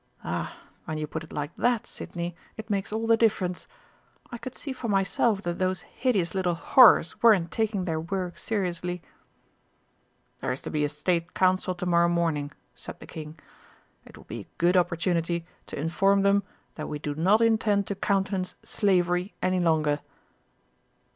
[0.23, 3.67] "Ah, when you put it like that, Sidney, it makes all the difference.
[4.31, 9.03] I could see for myself that those hideous little horrors weren't taking their work seriously."
[10.39, 13.37] "There's to be a State Council to morrow morning," said the King.
[14.03, 16.41] "It would be a good opportunity to inform them
[16.73, 19.99] that we do not intend to countenance slavery any longer."